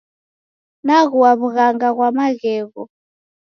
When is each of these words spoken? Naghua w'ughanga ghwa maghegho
Naghua 0.85 1.31
w'ughanga 1.39 1.89
ghwa 1.95 2.07
maghegho 2.17 2.83